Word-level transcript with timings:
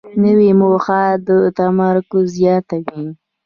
نوې 0.23 0.49
موخه 0.59 1.01
تمرکز 1.57 2.23
زیاتوي 2.37 3.07